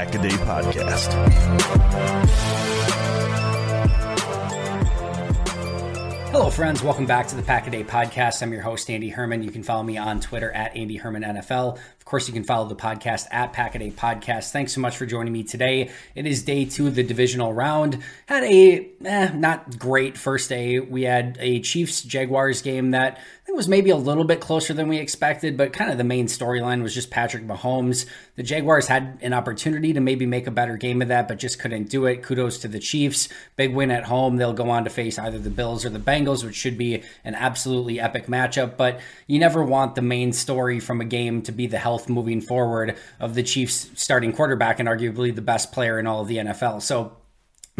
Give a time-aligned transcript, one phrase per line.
[0.00, 1.12] This is the Pack a Day Podcast.
[6.30, 6.82] Hello, friends.
[6.82, 8.42] Welcome back to the Pack a Day Podcast.
[8.42, 9.42] I'm your host, Andy Herman.
[9.42, 11.76] You can follow me on Twitter at Andy Herman NFL.
[11.76, 14.52] Of course, you can follow the podcast at Pack a Day Podcast.
[14.52, 15.90] Thanks so much for joining me today.
[16.14, 18.02] It is day two of the divisional round.
[18.26, 20.80] Had a eh, not great first day.
[20.80, 24.72] We had a Chiefs Jaguars game that I think was maybe a little bit closer
[24.72, 28.06] than we expected, but kind of the main storyline was just Patrick Mahomes.
[28.36, 31.58] The Jaguars had an opportunity to maybe make a better game of that, but just
[31.58, 32.22] couldn't do it.
[32.22, 33.28] Kudos to the Chiefs.
[33.56, 34.36] Big win at home.
[34.36, 37.34] They'll go on to face either the Bills or the Bengals, which should be an
[37.34, 38.76] absolutely epic matchup.
[38.76, 42.40] But you never want the main story from a game to be the health moving
[42.40, 46.36] forward of the Chiefs starting quarterback and arguably the best player in all of the
[46.36, 46.82] NFL.
[46.82, 47.16] So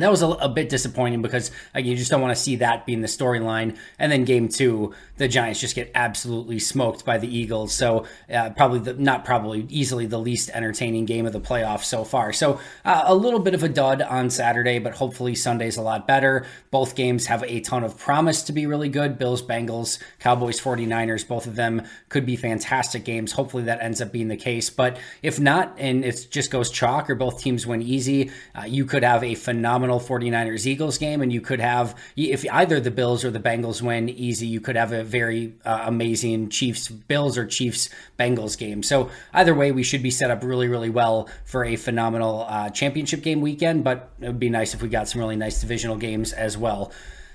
[0.02, 2.86] that was a, a, bit disappointing because like, you just don't want to see that
[2.86, 3.76] being the storyline.
[3.98, 7.72] And then game two, the Giants just get absolutely smoked by the Eagles.
[7.74, 12.04] So uh, probably the, not probably easily the least entertaining game of the playoffs so
[12.04, 12.32] far.
[12.32, 16.06] So uh, a little bit of a dud on Saturday, but hopefully Sunday's a lot
[16.06, 16.46] better.
[16.70, 19.18] Both games have a ton of promise to be really good.
[19.18, 23.32] Bills, Bengals, Cowboys, 49ers, both of them could be fantastic games.
[23.32, 24.70] Hopefully that ends up being the case.
[24.70, 28.84] But if not, and it just goes chalk or both teams win easy, uh, you
[28.84, 33.24] could have a phenomenal 49ers Eagles game, and you could have, if either the Bills
[33.24, 37.46] or the Bengals win easy, you could have a very uh, amazing Chiefs Bills or
[37.46, 38.82] Chiefs Bengals game.
[38.82, 42.70] So either way, we should be set up really, really well for a phenomenal uh,
[42.70, 45.96] championship game weekend, but it would be nice if we got some really nice divisional
[45.96, 46.92] games as well.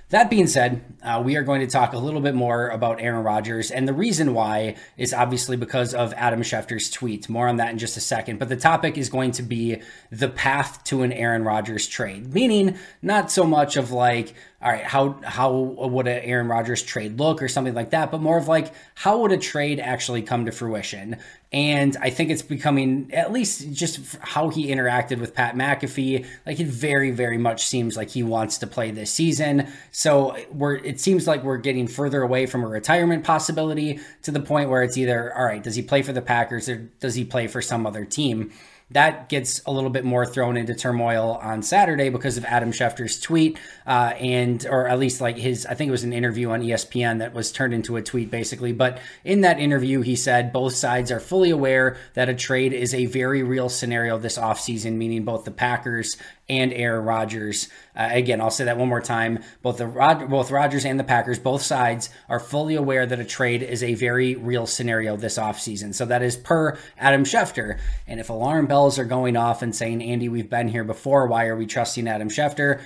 [0.09, 3.23] That being said, uh, we are going to talk a little bit more about Aaron
[3.23, 3.71] Rodgers.
[3.71, 7.27] And the reason why is obviously because of Adam Schefter's tweet.
[7.27, 8.37] More on that in just a second.
[8.37, 12.77] But the topic is going to be the path to an Aaron Rodgers trade, meaning
[13.01, 17.43] not so much of like, all right, how how would an Aaron Rodgers trade look
[17.43, 20.51] or something like that, but more of like how would a trade actually come to
[20.51, 21.17] fruition?
[21.53, 26.25] And I think it's becoming at least just how he interacted with Pat McAfee.
[26.47, 29.67] Like it very, very much seems like he wants to play this season.
[29.91, 34.39] So we're it seems like we're getting further away from a retirement possibility to the
[34.39, 37.23] point where it's either all right, does he play for the Packers or does he
[37.23, 38.51] play for some other team?
[38.91, 43.19] That gets a little bit more thrown into turmoil on Saturday because of Adam Schefter's
[43.19, 46.61] tweet, uh, and or at least like his, I think it was an interview on
[46.61, 48.73] ESPN that was turned into a tweet basically.
[48.73, 52.93] But in that interview, he said both sides are fully aware that a trade is
[52.93, 57.69] a very real scenario this offseason, meaning both the Packers and Aaron Rodgers.
[57.95, 59.39] Uh, again, I'll say that one more time.
[59.61, 63.25] Both the Rod- both Rodgers and the Packers, both sides are fully aware that a
[63.25, 65.95] trade is a very real scenario this offseason.
[65.95, 67.79] So that is per Adam Schefter.
[68.07, 71.47] And if alarm bells are going off and saying, Andy, we've been here before, why
[71.47, 72.81] are we trusting Adam Schefter?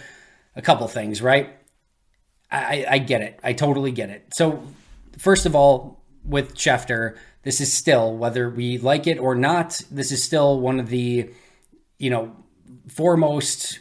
[0.56, 1.56] A couple things, right?
[2.52, 3.40] I, I get it.
[3.44, 4.34] I totally get it.
[4.34, 4.64] So,
[5.18, 10.12] first of all, with Schefter, this is still, whether we like it or not, this
[10.12, 11.30] is still one of the,
[11.98, 12.36] you know,
[12.90, 13.80] foremost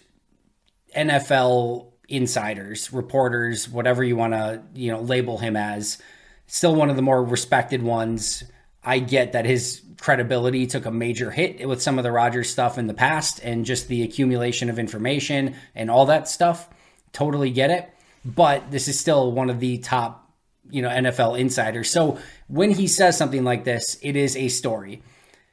[0.96, 5.98] NFL insiders, reporters, whatever you want to, you know, label him as,
[6.46, 8.44] still one of the more respected ones.
[8.82, 12.78] I get that his credibility took a major hit with some of the Rodgers stuff
[12.78, 16.68] in the past and just the accumulation of information and all that stuff.
[17.12, 17.90] Totally get it.
[18.24, 20.30] But this is still one of the top,
[20.70, 21.90] you know, NFL insiders.
[21.90, 25.02] So when he says something like this, it is a story.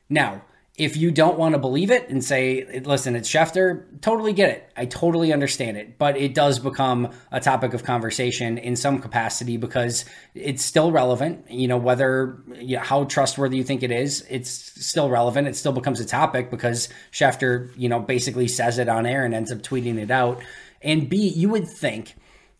[0.09, 0.43] Now,
[0.77, 4.69] if you don't want to believe it and say, listen, it's Schefter, totally get it.
[4.75, 5.97] I totally understand it.
[5.97, 11.49] But it does become a topic of conversation in some capacity because it's still relevant.
[11.49, 15.47] You know, whether you know, how trustworthy you think it is, it's still relevant.
[15.47, 19.33] It still becomes a topic because Schefter, you know, basically says it on air and
[19.33, 20.41] ends up tweeting it out.
[20.81, 22.15] And B, you would think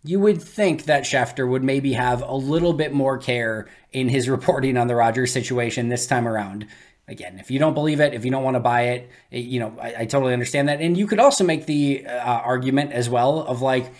[0.06, 4.29] you would think that Schefter would maybe have a little bit more care in his
[4.29, 6.68] reporting on the Rodgers situation this time around.
[7.07, 9.60] Again, if you don't believe it, if you don't want to buy it, it you
[9.60, 10.81] know, I, I, totally understand that.
[10.81, 13.94] And you could also make the uh, argument as well of like,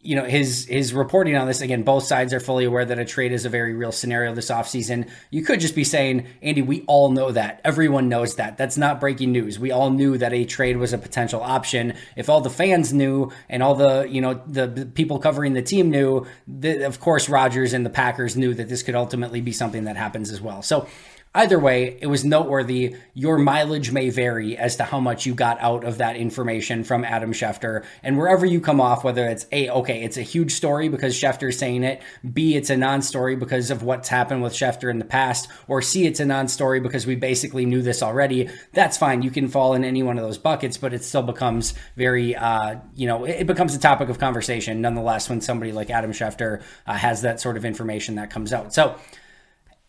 [0.00, 1.82] you know, his his reporting on this again.
[1.82, 5.10] Both sides are fully aware that a trade is a very real scenario this offseason.
[5.30, 7.60] You could just be saying, Andy, we all know that.
[7.64, 8.56] Everyone knows that.
[8.58, 9.58] That's not breaking news.
[9.58, 11.94] We all knew that a trade was a potential option.
[12.16, 15.90] If all the fans knew and all the you know the people covering the team
[15.90, 19.84] knew, the, of course, Rodgers and the Packers knew that this could ultimately be something
[19.84, 20.62] that happens as well.
[20.62, 20.86] So
[21.36, 22.94] Either way, it was noteworthy.
[23.12, 27.04] Your mileage may vary as to how much you got out of that information from
[27.04, 27.84] Adam Schefter.
[28.04, 31.58] And wherever you come off, whether it's A, okay, it's a huge story because Schefter's
[31.58, 32.00] saying it,
[32.32, 35.82] B, it's a non story because of what's happened with Schefter in the past, or
[35.82, 39.22] C, it's a non story because we basically knew this already, that's fine.
[39.22, 42.76] You can fall in any one of those buckets, but it still becomes very, uh,
[42.94, 46.92] you know, it becomes a topic of conversation nonetheless when somebody like Adam Schefter uh,
[46.92, 48.72] has that sort of information that comes out.
[48.72, 48.94] So,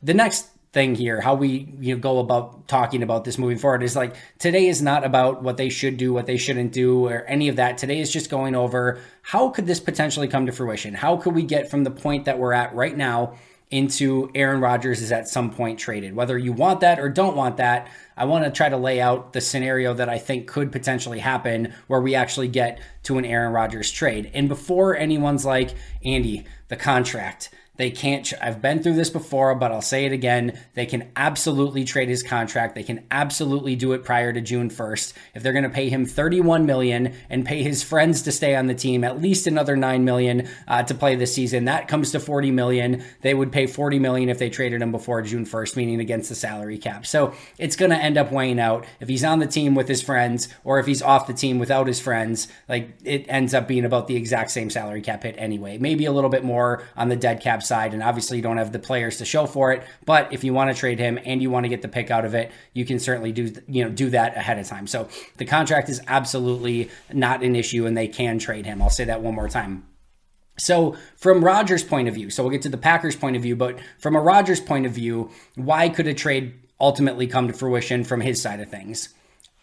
[0.02, 3.82] the next thing here how we you know, go about talking about this moving forward
[3.82, 7.24] is like today is not about what they should do what they shouldn't do or
[7.28, 7.78] any of that.
[7.78, 10.94] Today is just going over how could this potentially come to fruition?
[10.94, 13.36] How could we get from the point that we're at right now
[13.72, 16.14] into Aaron Rodgers is at some point traded?
[16.14, 17.88] Whether you want that or don't want that
[18.18, 21.74] I want to try to lay out the scenario that I think could potentially happen
[21.88, 24.30] where we actually get to an Aaron Rodgers trade.
[24.34, 25.74] And before anyone's like
[26.04, 28.32] Andy the contract they can't.
[28.42, 30.60] I've been through this before, but I'll say it again.
[30.74, 32.76] They can absolutely trade his contract.
[32.76, 35.14] They can absolutely do it prior to June 1st.
[35.34, 38.68] If they're going to pay him 31 million and pay his friends to stay on
[38.68, 42.20] the team at least another 9 million uh, to play this season, that comes to
[42.20, 43.04] 40 million.
[43.22, 46.36] They would pay 40 million if they traded him before June 1st, meaning against the
[46.36, 47.06] salary cap.
[47.06, 50.02] So it's going to end up weighing out if he's on the team with his
[50.02, 52.48] friends or if he's off the team without his friends.
[52.70, 55.78] Like it ends up being about the exact same salary cap hit anyway.
[55.78, 58.72] Maybe a little bit more on the dead cap side, and obviously you don't have
[58.72, 59.84] the players to show for it.
[60.06, 62.26] But if you want to trade him and you want to get the pick out
[62.26, 64.88] of it, you can certainly do you know do that ahead of time.
[64.88, 68.82] So the contract is absolutely not an issue, and they can trade him.
[68.82, 69.86] I'll say that one more time.
[70.58, 73.58] So, from Rodgers' point of view, so we'll get to the Packers' point of view,
[73.58, 78.06] but from a Rodgers' point of view, why could a trade ultimately come to fruition
[78.06, 79.10] from his side of things?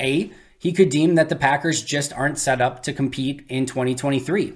[0.00, 4.52] A, he could deem that the Packers just aren't set up to compete in 2023.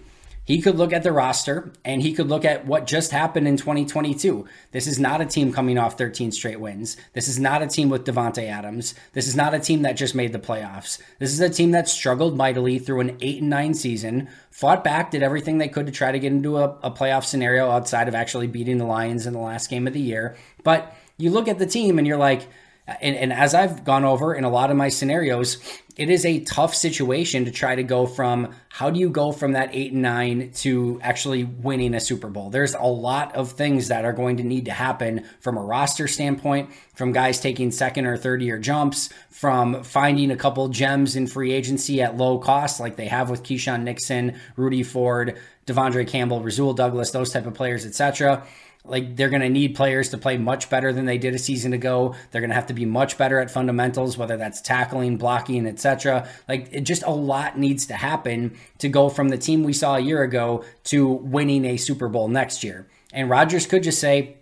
[0.46, 3.56] He could look at the roster and he could look at what just happened in
[3.56, 4.46] 2022.
[4.70, 6.96] This is not a team coming off 13 straight wins.
[7.14, 8.94] This is not a team with Davante Adams.
[9.12, 11.02] This is not a team that just made the playoffs.
[11.18, 15.10] This is a team that struggled mightily through an 8 and 9 season, fought back,
[15.10, 18.14] did everything they could to try to get into a, a playoff scenario outside of
[18.14, 20.36] actually beating the Lions in the last game of the year.
[20.62, 22.46] But you look at the team and you're like,
[22.86, 25.58] and, and as I've gone over in a lot of my scenarios,
[25.96, 29.52] it is a tough situation to try to go from how do you go from
[29.52, 32.50] that eight and nine to actually winning a Super Bowl?
[32.50, 36.06] There's a lot of things that are going to need to happen from a roster
[36.06, 41.26] standpoint, from guys taking second or third year jumps, from finding a couple gems in
[41.26, 46.42] free agency at low cost, like they have with Keisean Nixon, Rudy Ford, De'Vondre Campbell,
[46.42, 48.46] Rasul Douglas, those type of players, etc
[48.88, 51.72] like they're going to need players to play much better than they did a season
[51.72, 52.14] ago.
[52.30, 56.28] They're going to have to be much better at fundamentals, whether that's tackling, blocking, etc.
[56.48, 59.96] Like it just a lot needs to happen to go from the team we saw
[59.96, 62.88] a year ago to winning a Super Bowl next year.
[63.12, 64.36] And Rodgers could just say,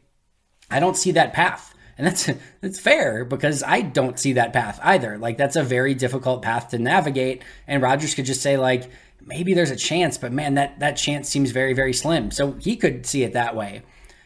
[0.70, 4.78] "I don't see that path." And that's that's fair because I don't see that path
[4.82, 5.18] either.
[5.18, 8.90] Like that's a very difficult path to navigate and Rodgers could just say like
[9.26, 12.30] maybe there's a chance, but man, that that chance seems very very slim.
[12.30, 13.82] So he could see it that way.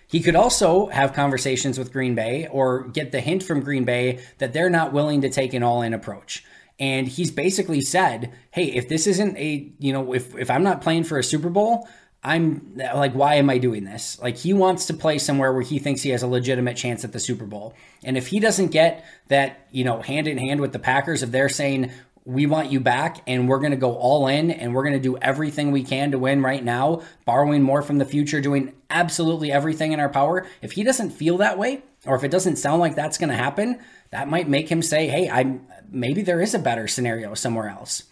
[0.08, 4.20] He could also have conversations with Green Bay or get the hint from Green Bay
[4.38, 6.44] that they're not willing to take an all in approach.
[6.80, 10.80] And he's basically said, hey, if this isn't a, you know, if, if I'm not
[10.80, 11.88] playing for a Super Bowl,
[12.22, 14.18] I'm like, why am I doing this?
[14.20, 17.12] Like, he wants to play somewhere where he thinks he has a legitimate chance at
[17.12, 17.74] the Super Bowl.
[18.02, 21.30] And if he doesn't get that, you know, hand in hand with the Packers, if
[21.30, 21.92] they're saying,
[22.28, 25.00] we want you back and we're going to go all in and we're going to
[25.00, 29.50] do everything we can to win right now, borrowing more from the future, doing absolutely
[29.50, 30.46] everything in our power.
[30.60, 33.34] If he doesn't feel that way, or if it doesn't sound like that's going to
[33.34, 33.80] happen,
[34.10, 35.58] that might make him say, "Hey, I
[35.90, 38.02] maybe there is a better scenario somewhere else."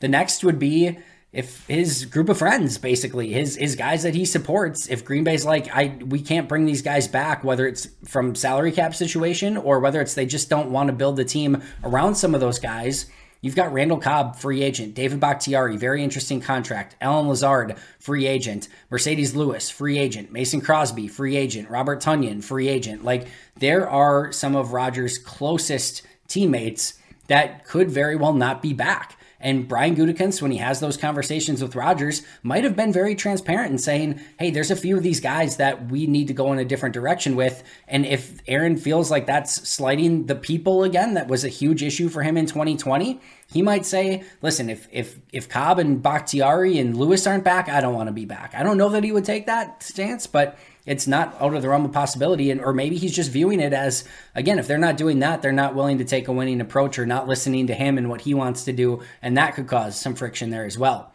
[0.00, 0.96] The next would be
[1.30, 5.44] if his group of friends, basically his his guys that he supports, if Green Bay's
[5.44, 9.78] like, I we can't bring these guys back, whether it's from salary cap situation or
[9.78, 13.10] whether it's they just don't want to build the team around some of those guys
[13.40, 14.94] You've got Randall Cobb, free agent.
[14.94, 16.96] David Bakhtiari, very interesting contract.
[17.00, 18.68] Allen Lazard, free agent.
[18.90, 20.32] Marcedes Lewis, free agent.
[20.32, 21.70] Mason Crosby, free agent.
[21.70, 23.04] Robert Tonyan, free agent.
[23.04, 26.94] Like, there are some of Rodgers' closest teammates
[27.28, 29.16] that could very well not be back.
[29.40, 33.70] And Brian Gutekunst, when he has those conversations with Rodgers, might have been very transparent
[33.70, 36.58] in saying, hey, there's a few of these guys that we need to go in
[36.58, 37.62] a different direction with.
[37.86, 42.08] And if Aaron feels like that's slighting the people again, that was a huge issue
[42.08, 46.96] for him in 2020, he might say, listen, if if if Cobb and Bakhtiari and
[46.96, 48.54] Lewis aren't back, I don't want to be back.
[48.54, 51.68] I don't know that he would take that stance, but it's not out of the
[51.68, 52.50] realm of possibility.
[52.50, 54.04] And or maybe he's just viewing it as
[54.34, 57.06] again, if they're not doing that, they're not willing to take a winning approach or
[57.06, 60.14] not listening to him and what he wants to do, and that could cause some
[60.14, 61.12] friction there as well.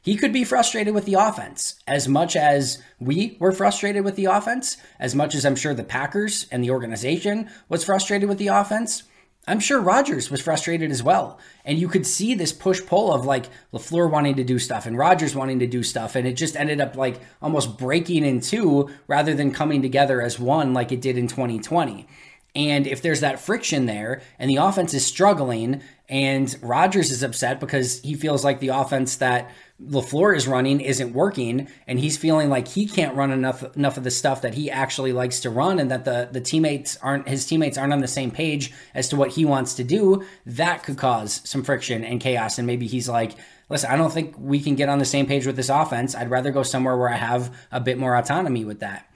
[0.00, 4.26] He could be frustrated with the offense as much as we were frustrated with the
[4.26, 8.46] offense, as much as I'm sure the Packers and the organization was frustrated with the
[8.46, 9.02] offense.
[9.48, 11.38] I'm sure Rodgers was frustrated as well.
[11.64, 14.98] And you could see this push pull of like LaFleur wanting to do stuff and
[14.98, 16.16] Rodgers wanting to do stuff.
[16.16, 20.40] And it just ended up like almost breaking in two rather than coming together as
[20.40, 22.08] one like it did in 2020.
[22.56, 27.60] And if there's that friction there and the offense is struggling and Rodgers is upset
[27.60, 29.50] because he feels like the offense that
[29.82, 34.04] LaFleur is running isn't working and he's feeling like he can't run enough enough of
[34.04, 37.44] the stuff that he actually likes to run and that the the teammates aren't his
[37.44, 40.96] teammates aren't on the same page as to what he wants to do that could
[40.96, 42.56] cause some friction and chaos.
[42.56, 43.32] And maybe he's like
[43.68, 46.14] listen I don't think we can get on the same page with this offense.
[46.14, 49.10] I'd rather go somewhere where I have a bit more autonomy with that.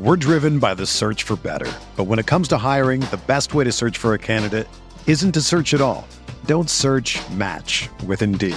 [0.00, 1.70] We're driven by the search for better.
[1.94, 4.66] But when it comes to hiring the best way to search for a candidate
[5.06, 6.08] isn't to search at all.
[6.46, 8.56] Don't search match with Indeed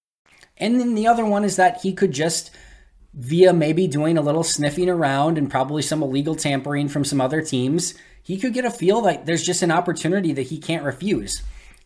[0.61, 2.51] And then the other one is that he could just,
[3.13, 7.41] via maybe doing a little sniffing around and probably some illegal tampering from some other
[7.41, 11.41] teams, he could get a feel that there's just an opportunity that he can't refuse.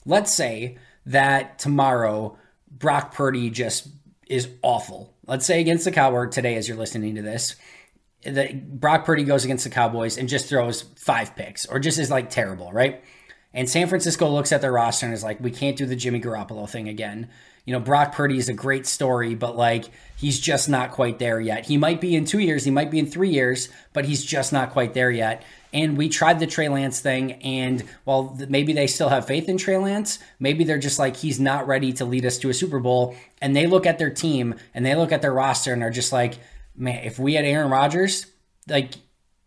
[0.05, 2.37] Let's say that tomorrow
[2.69, 3.87] Brock Purdy just
[4.27, 5.15] is awful.
[5.25, 7.55] Let's say against the Cowboys today, as you're listening to this,
[8.23, 12.11] that Brock Purdy goes against the Cowboys and just throws five picks or just is
[12.11, 13.03] like terrible, right?
[13.55, 16.19] And San Francisco looks at their roster and is like, we can't do the Jimmy
[16.19, 17.29] Garoppolo thing again.
[17.63, 19.85] You know, Brock Purdy is a great story, but like
[20.17, 21.65] he's just not quite there yet.
[21.65, 24.53] He might be in two years, he might be in three years, but he's just
[24.53, 25.43] not quite there yet.
[25.73, 29.57] And we tried the Trey Lance thing, and while maybe they still have faith in
[29.57, 32.79] Trey Lance, maybe they're just like he's not ready to lead us to a Super
[32.79, 33.15] Bowl.
[33.41, 36.13] And they look at their team and they look at their roster and are just
[36.13, 36.35] like,
[36.75, 38.27] man, if we had Aaron Rodgers,
[38.67, 38.93] like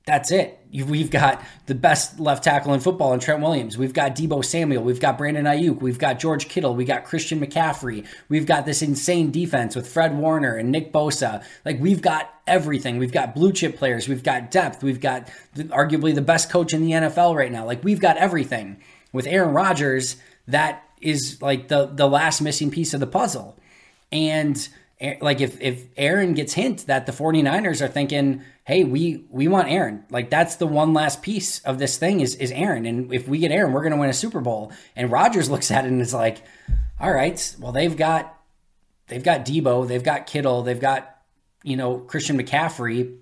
[0.09, 0.59] that's it.
[0.73, 3.77] We've got the best left tackle in football in Trent Williams.
[3.77, 4.83] We've got Deebo Samuel.
[4.83, 5.83] We've got Brandon Aiyuk.
[5.83, 6.75] We've got George Kittle.
[6.75, 8.07] We got Christian McCaffrey.
[8.31, 11.45] We've got this insane defense with Fred Warner and Nick Bosa.
[11.67, 12.97] Like we've got everything.
[12.97, 14.09] We've got blue chip players.
[14.09, 14.83] We've got depth.
[14.83, 17.67] We've got the, arguably the best coach in the NFL right now.
[17.67, 18.79] Like we've got everything.
[19.13, 23.59] With Aaron Rodgers, that is like the the last missing piece of the puzzle.
[24.11, 24.69] And
[25.21, 29.69] like if if Aaron gets hint that the 49ers are thinking, "Hey, we we want
[29.69, 32.85] Aaron." Like that's the one last piece of this thing is is Aaron.
[32.87, 34.73] And if we get Aaron, we're going to win a Super Bowl.
[34.97, 36.43] And Rodgers looks at it and is like,
[37.01, 38.39] "All right, well they've got
[39.09, 41.17] they've got Deebo, they've got Kittle, they've got,
[41.63, 43.19] you know, Christian McCaffrey.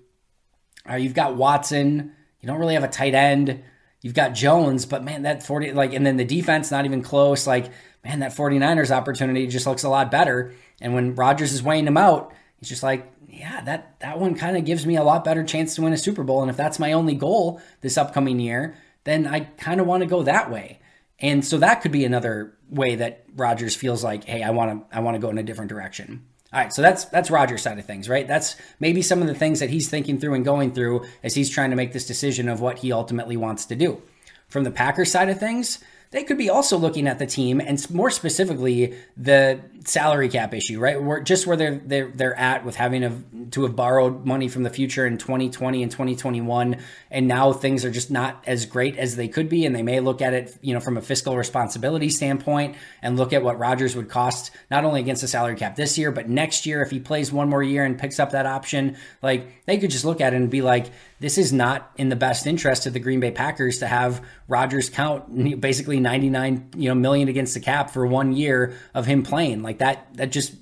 [0.89, 2.13] Uh, you've got Watson.
[2.39, 3.63] You don't really have a tight end.
[4.01, 7.47] You've got Jones, but man, that 40 like and then the defense not even close.
[7.47, 7.71] Like,
[8.03, 10.53] man, that 49ers opportunity just looks a lot better.
[10.81, 14.57] And when Rodgers is weighing him out, he's just like, yeah, that that one kind
[14.57, 16.41] of gives me a lot better chance to win a Super Bowl.
[16.41, 20.07] And if that's my only goal this upcoming year, then I kind of want to
[20.07, 20.79] go that way.
[21.19, 24.97] And so that could be another way that Rodgers feels like, hey, I want to
[24.97, 26.25] I want to go in a different direction.
[26.53, 28.27] All right, so that's that's Rodgers' side of things, right?
[28.27, 31.49] That's maybe some of the things that he's thinking through and going through as he's
[31.49, 34.01] trying to make this decision of what he ultimately wants to do.
[34.47, 35.79] From the Packers side of things,
[36.11, 40.79] they could be also looking at the team and more specifically the salary cap issue,
[40.79, 41.01] right?
[41.01, 44.63] Where, just where they're they're they're at with having a, to have borrowed money from
[44.63, 46.77] the future in 2020 and 2021,
[47.11, 49.99] and now things are just not as great as they could be, and they may
[49.99, 53.95] look at it, you know, from a fiscal responsibility standpoint, and look at what Rodgers
[53.95, 56.99] would cost not only against the salary cap this year, but next year if he
[56.99, 58.97] plays one more year and picks up that option.
[59.21, 60.87] Like they could just look at it and be like,
[61.19, 64.89] this is not in the best interest of the Green Bay Packers to have Rodgers
[64.89, 69.63] count basically 99 you know million against the cap for one year of him playing.
[69.63, 70.53] Like that that just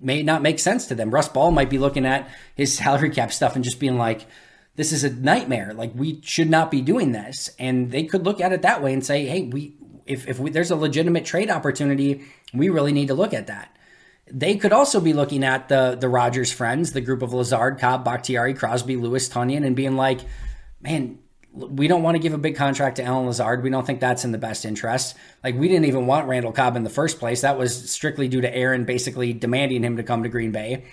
[0.00, 1.10] may not make sense to them.
[1.10, 4.26] Russ Ball might be looking at his salary cap stuff and just being like,
[4.76, 5.74] this is a nightmare.
[5.74, 7.50] Like we should not be doing this.
[7.58, 9.74] And they could look at it that way and say, hey, we
[10.06, 13.76] if, if we, there's a legitimate trade opportunity, we really need to look at that.
[14.30, 18.04] They could also be looking at the the Rodgers friends, the group of Lazard, Cobb,
[18.04, 20.20] Bakhtiari, Crosby, Lewis, Tonyan, and being like,
[20.82, 21.18] man,
[21.58, 23.62] we don't want to give a big contract to Allen Lazard.
[23.62, 25.16] We don't think that's in the best interest.
[25.42, 27.40] Like we didn't even want Randall Cobb in the first place.
[27.40, 30.84] That was strictly due to Aaron basically demanding him to come to Green Bay.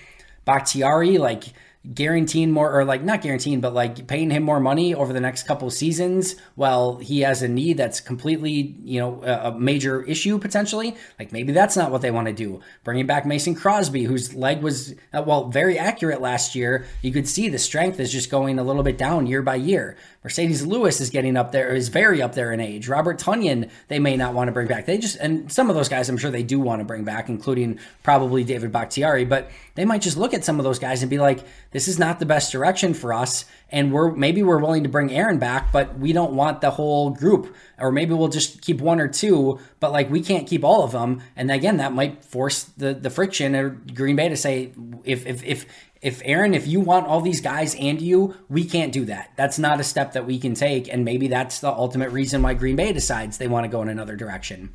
[0.46, 1.54] Bakhtiari, like
[1.94, 5.44] guaranteeing more or like not guaranteeing but like paying him more money over the next
[5.44, 10.96] couple seasons while he has a need that's completely you know a, major issue potentially
[11.20, 14.62] like maybe that's not what they want to do bringing back mason crosby whose leg
[14.62, 18.58] was uh, well very accurate last year you could see the strength is just going
[18.58, 19.96] a little bit down year by year
[20.26, 22.88] Marcedes Lewis is getting up there, is very up there in age.
[22.88, 24.88] Robert Tonyan, they may not want to bring back.
[24.88, 27.30] They just, and some of those guys I'm sure they do want to bring back,
[27.30, 31.12] including probably David Bakhtiari, but they might just look at some of those guys and
[31.12, 33.46] be like, this is not the best direction for us.
[33.70, 37.12] And we're, maybe we're willing to bring Aaron back, but we don't want the whole
[37.12, 37.56] group.
[37.78, 40.92] Or maybe we'll just keep one or two, but like we can't keep all of
[40.92, 41.22] them.
[41.36, 44.72] And again, that might force the, the friction or Green Bay to say,
[45.04, 45.66] if, if, if,
[46.02, 49.32] if Aaron, if you want all these guys and you, we can't do that.
[49.36, 50.92] That's not a step that we can take.
[50.92, 53.90] And maybe that's the ultimate reason why Green Bay decides they want to go in
[53.90, 54.74] another direction.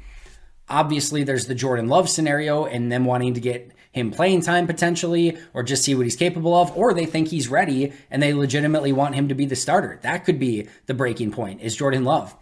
[0.68, 5.36] Obviously, there's the Jordan Love scenario and them wanting to get him playing time potentially,
[5.52, 8.92] or just see what he's capable of, or they think he's ready and they legitimately
[8.92, 9.98] want him to be the starter.
[10.02, 12.36] That could be the breaking point, is Jordan Love.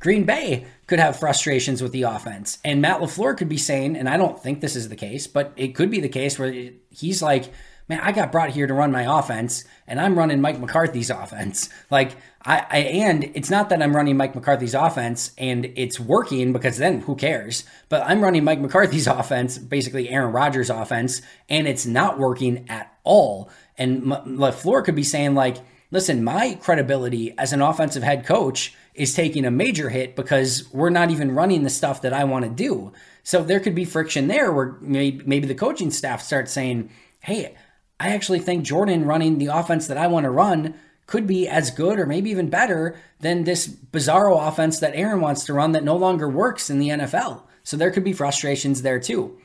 [0.00, 2.58] Green Bay could have frustrations with the offense.
[2.64, 5.52] And Matt LaFleur could be saying, and I don't think this is the case, but
[5.56, 7.52] it could be the case where he's like,
[7.88, 11.68] man, I got brought here to run my offense and I'm running Mike McCarthy's offense.
[11.90, 16.52] Like I, I, and it's not that I'm running Mike McCarthy's offense and it's working
[16.52, 17.64] because then who cares?
[17.88, 22.96] But I'm running Mike McCarthy's offense, basically Aaron Rodgers' offense, and it's not working at
[23.04, 23.50] all.
[23.78, 25.58] And LaFleur could be saying like,
[25.90, 30.90] listen, my credibility as an offensive head coach is taking a major hit because we're
[30.90, 32.92] not even running the stuff that I want to do.
[33.22, 37.54] So there could be friction there where maybe, maybe the coaching staff starts saying, hey,
[37.98, 40.74] I actually think Jordan running the offense that I want to run
[41.06, 45.44] could be as good or maybe even better than this bizarro offense that Aaron wants
[45.44, 47.42] to run that no longer works in the NFL.
[47.62, 49.38] So there could be frustrations there too.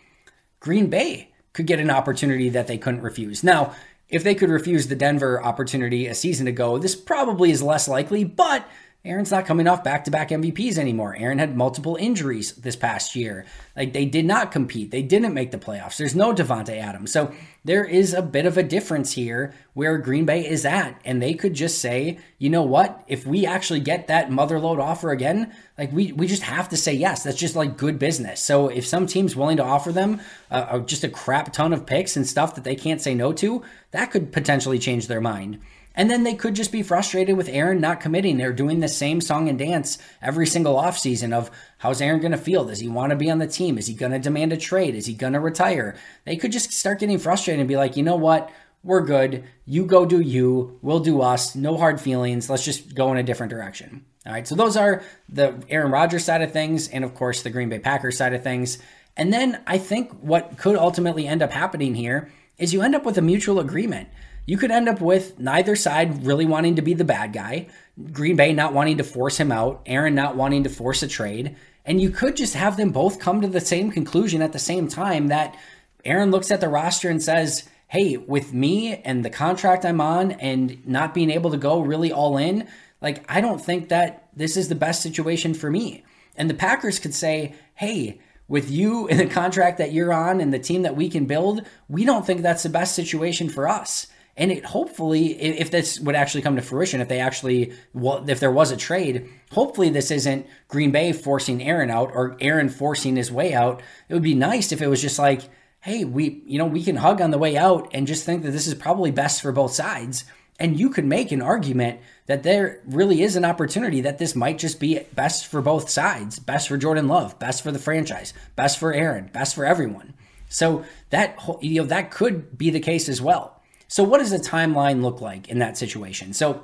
[0.59, 3.43] Green Bay could get an opportunity that they couldn't refuse.
[3.43, 3.73] Now,
[4.09, 8.23] if they could refuse the Denver opportunity a season ago, this probably is less likely,
[8.23, 8.67] but
[9.03, 11.15] Aaron's not coming off back to back MVPs anymore.
[11.17, 13.47] Aaron had multiple injuries this past year.
[13.75, 14.91] Like they did not compete.
[14.91, 15.97] They didn't make the playoffs.
[15.97, 17.11] There's no Davante Adams.
[17.11, 17.33] So
[17.65, 21.01] there is a bit of a difference here where Green Bay is at.
[21.03, 23.03] And they could just say, you know what?
[23.07, 26.93] If we actually get that motherload offer again, like we, we just have to say
[26.93, 27.23] yes.
[27.23, 28.39] That's just like good business.
[28.39, 32.15] So if some team's willing to offer them uh, just a crap ton of picks
[32.15, 35.59] and stuff that they can't say no to, that could potentially change their mind.
[35.95, 38.37] And then they could just be frustrated with Aaron not committing.
[38.37, 42.37] They're doing the same song and dance every single offseason of how's Aaron going to
[42.37, 42.65] feel?
[42.65, 43.77] Does he want to be on the team?
[43.77, 44.95] Is he going to demand a trade?
[44.95, 45.95] Is he going to retire?
[46.25, 48.49] They could just start getting frustrated and be like, you know what?
[48.83, 49.43] We're good.
[49.65, 50.79] You go do you.
[50.81, 51.55] We'll do us.
[51.55, 52.49] No hard feelings.
[52.49, 54.05] Let's just go in a different direction.
[54.25, 54.47] All right.
[54.47, 57.79] So those are the Aaron Rodgers side of things, and of course, the Green Bay
[57.79, 58.79] Packers side of things.
[59.17, 63.05] And then I think what could ultimately end up happening here is you end up
[63.05, 64.09] with a mutual agreement
[64.45, 67.67] you could end up with neither side really wanting to be the bad guy,
[68.11, 71.55] Green Bay not wanting to force him out, Aaron not wanting to force a trade,
[71.85, 74.87] and you could just have them both come to the same conclusion at the same
[74.87, 75.57] time that
[76.05, 80.31] Aaron looks at the roster and says, Hey, with me and the contract I'm on
[80.31, 82.67] and not being able to go really all in,
[83.01, 86.03] like, I don't think that this is the best situation for me.
[86.37, 90.53] And the Packers could say, Hey, with you and the contract that you're on and
[90.53, 94.07] the team that we can build, we don't think that's the best situation for us.
[94.41, 98.39] And it hopefully, if this would actually come to fruition, if they actually, well, if
[98.39, 103.15] there was a trade, hopefully this isn't Green Bay forcing Aaron out or Aaron forcing
[103.15, 103.83] his way out.
[104.09, 105.43] It would be nice if it was just like,
[105.81, 108.49] hey, we, you know, we can hug on the way out and just think that
[108.49, 110.23] this is probably best for both sides.
[110.59, 114.57] And you could make an argument that there really is an opportunity that this might
[114.57, 118.79] just be best for both sides, best for Jordan Love, best for the franchise, best
[118.79, 120.15] for Aaron, best for everyone.
[120.49, 123.60] So that you know that could be the case as well.
[123.91, 126.31] So, what does a timeline look like in that situation?
[126.31, 126.63] So,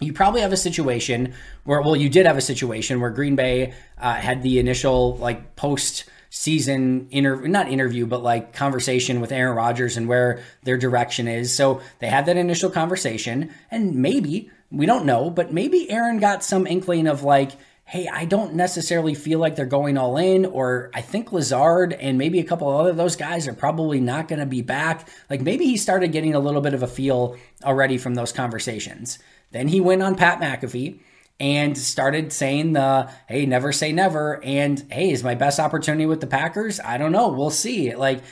[0.00, 3.74] you probably have a situation where, well, you did have a situation where Green Bay
[3.98, 9.54] uh, had the initial like post season interview, not interview, but like conversation with Aaron
[9.54, 11.54] Rodgers and where their direction is.
[11.54, 16.42] So they had that initial conversation, and maybe we don't know, but maybe Aaron got
[16.42, 17.52] some inkling of like,
[17.88, 22.18] hey, I don't necessarily feel like they're going all in, or I think Lazard and
[22.18, 25.08] maybe a couple of other those guys are probably not going to be back.
[25.30, 29.20] Like maybe he started getting a little bit of a feel already from those conversations.
[29.52, 30.98] Then he went on Pat McAfee
[31.38, 36.22] and started saying the hey never say never and hey is my best opportunity with
[36.22, 38.22] the packers i don't know we'll see like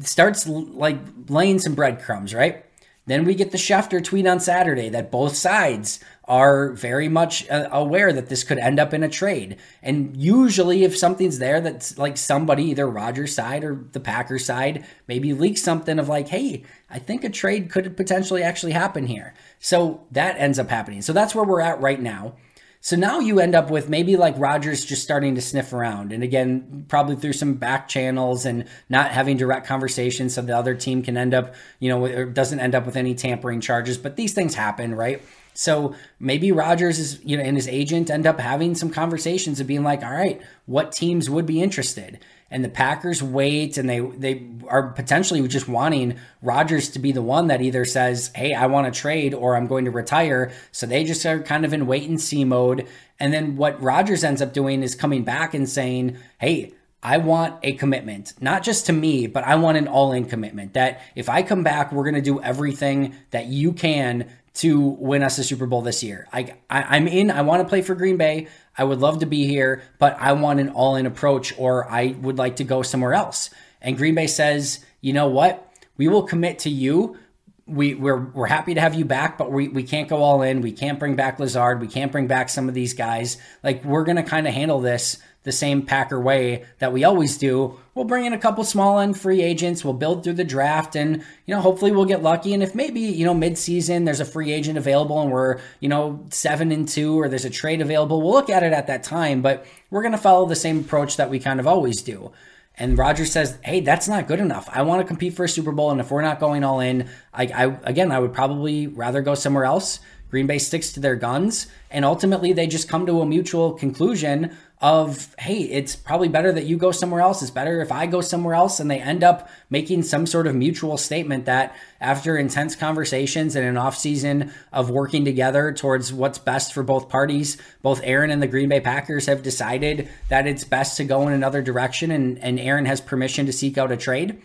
[0.00, 2.66] starts like laying some breadcrumbs right
[3.06, 7.68] then we get the Schefter tweet on Saturday that both sides are very much uh,
[7.72, 9.56] aware that this could end up in a trade.
[9.82, 14.86] And usually, if something's there that's like somebody, either Rodgers' side or the Packers' side,
[15.08, 19.34] maybe leaks something of like, hey, I think a trade could potentially actually happen here.
[19.58, 21.02] So that ends up happening.
[21.02, 22.36] So that's where we're at right now.
[22.84, 26.12] So now you end up with maybe like Rodgers just starting to sniff around.
[26.12, 30.74] And again, probably through some back channels and not having direct conversations so the other
[30.74, 33.98] team can end up, you know, or doesn't end up with any tampering charges.
[33.98, 35.22] But these things happen, right?
[35.54, 39.68] So maybe Rodgers is, you know, and his agent end up having some conversations of
[39.68, 42.18] being like, all right, what teams would be interested?
[42.52, 47.22] And the Packers wait and they they are potentially just wanting Rodgers to be the
[47.22, 50.86] one that either says, "Hey, I want to trade" or "I'm going to retire." So
[50.86, 52.86] they just are kind of in wait and see mode.
[53.18, 57.58] And then what Rodgers ends up doing is coming back and saying, "Hey, I want
[57.64, 61.28] a commitment, not just to me, but I want an all in commitment that if
[61.28, 65.44] I come back, we're going to do everything that you can to win us a
[65.44, 66.28] Super Bowl this year.
[66.32, 67.30] I, I am in.
[67.30, 68.48] I want to play for Green Bay.
[68.76, 72.14] I would love to be here, but I want an all in approach, or I
[72.20, 73.50] would like to go somewhere else.
[73.80, 75.68] And Green Bay says, you know what?
[75.96, 77.18] We will commit to you.
[77.66, 80.60] We, we're, we're happy to have you back, but we, we can't go all in.
[80.60, 81.80] We can't bring back Lazard.
[81.80, 83.38] We can't bring back some of these guys.
[83.62, 87.78] Like, we're to kind of handle this the same Packer way that we always do.
[87.94, 89.84] We'll bring in a couple small end free agents.
[89.84, 92.54] We'll build through the draft and, you know, hopefully we'll get lucky.
[92.54, 96.24] And if maybe, you know, mid-season there's a free agent available and we're, you know,
[96.30, 99.42] seven and two or there's a trade available, we'll look at it at that time.
[99.42, 102.32] But we're going to follow the same approach that we kind of always do.
[102.78, 104.66] And Rodgers says, "Hey, that's not good enough.
[104.72, 107.06] I want to compete for a Super Bowl, and if we're not going all in,
[107.32, 110.00] I, I again, I would probably rather go somewhere else."
[110.30, 114.56] Green Bay sticks to their guns, and ultimately they just come to a mutual conclusion
[114.82, 117.40] of, hey, it's probably better that you go somewhere else.
[117.40, 118.80] It's better if I go somewhere else.
[118.80, 123.64] And they end up making some sort of mutual statement that after intense conversations and
[123.64, 128.42] an off season of working together towards what's best for both parties, both Aaron and
[128.42, 132.38] the Green Bay Packers have decided that it's best to go in another direction and,
[132.40, 134.42] and Aaron has permission to seek out a trade.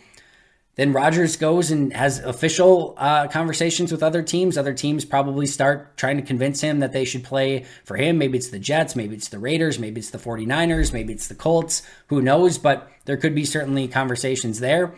[0.78, 4.58] Then Rodgers goes and has official uh, conversations with other teams.
[4.58, 8.18] Other teams probably start trying to convince him that they should play for him.
[8.18, 11.36] Maybe it's the Jets, maybe it's the Raiders, maybe it's the 49ers, maybe it's the
[11.36, 11.82] Colts.
[12.08, 12.58] Who knows?
[12.60, 14.96] But there could be certainly conversations there.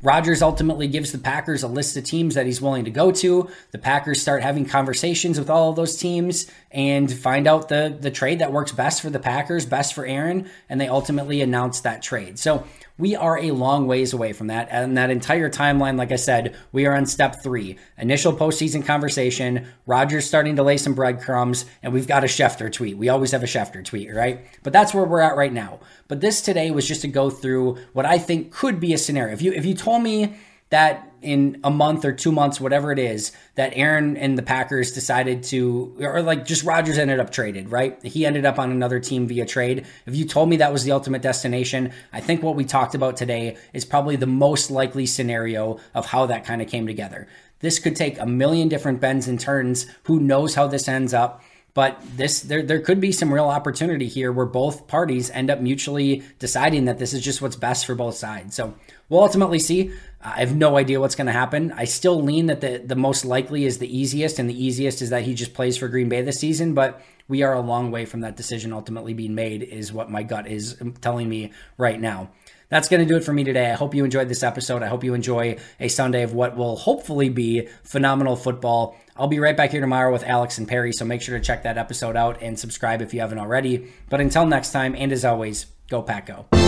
[0.00, 3.50] Rodgers ultimately gives the Packers a list of teams that he's willing to go to.
[3.72, 8.10] The Packers start having conversations with all of those teams and find out the the
[8.10, 12.00] trade that works best for the Packers, best for Aaron, and they ultimately announce that
[12.00, 12.38] trade.
[12.38, 12.64] So
[12.98, 14.68] we are a long ways away from that.
[14.70, 19.66] And that entire timeline, like I said, we are on step three initial postseason conversation.
[19.86, 22.98] Rodgers starting to lay some breadcrumbs, and we've got a Schefter tweet.
[22.98, 24.44] We always have a Schefter tweet, right?
[24.62, 25.80] But that's where we're at right now.
[26.08, 29.32] But this today was just to go through what I think could be a scenario.
[29.32, 30.36] If you if you told me
[30.70, 34.92] that in a month or two months, whatever it is, that Aaron and the Packers
[34.92, 38.02] decided to, or like just Rodgers ended up traded, right?
[38.04, 39.86] He ended up on another team via trade.
[40.06, 43.16] If you told me that was the ultimate destination, I think what we talked about
[43.16, 47.28] today is probably the most likely scenario of how that kind of came together.
[47.60, 49.86] This could take a million different bends and turns.
[50.04, 51.42] Who knows how this ends up?
[51.74, 55.60] But this there there could be some real opportunity here where both parties end up
[55.60, 58.54] mutually deciding that this is just what's best for both sides.
[58.54, 58.74] So
[59.08, 59.92] we'll ultimately see.
[60.20, 61.70] I have no idea what's going to happen.
[61.72, 65.10] I still lean that the the most likely is the easiest, and the easiest is
[65.10, 66.74] that he just plays for Green Bay this season.
[66.74, 70.22] But we are a long way from that decision ultimately being made, is what my
[70.24, 72.30] gut is telling me right now
[72.68, 73.70] that's going to do it for me today.
[73.70, 74.82] I hope you enjoyed this episode.
[74.82, 78.96] I hope you enjoy a Sunday of what will hopefully be phenomenal football.
[79.16, 81.64] I'll be right back here tomorrow with Alex and Perry, so make sure to check
[81.64, 83.92] that episode out and subscribe if you haven't already.
[84.08, 86.67] But until next time, and as always, go Pack Go.